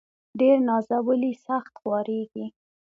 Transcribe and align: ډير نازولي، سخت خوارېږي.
ډير 0.39 0.57
نازولي، 0.69 1.33
سخت 1.47 1.73
خوارېږي. 1.79 2.45